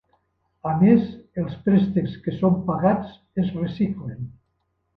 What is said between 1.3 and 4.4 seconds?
els préstecs que són pagats es reciclen.